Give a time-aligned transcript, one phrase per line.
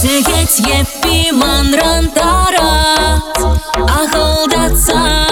[0.00, 2.70] Сидеть епі мандрантара,
[3.74, 5.27] а холдаться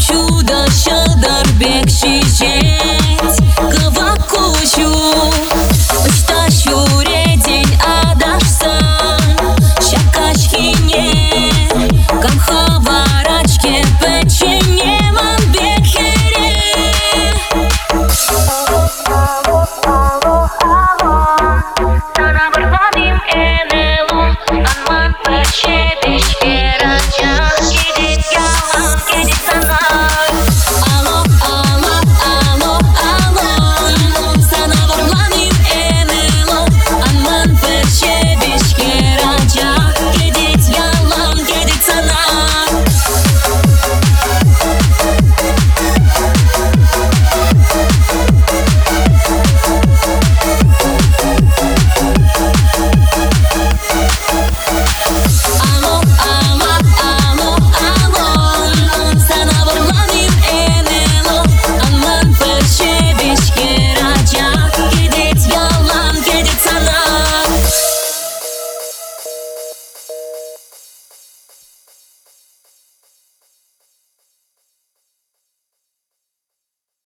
[0.00, 1.35] shoulder, shoulder.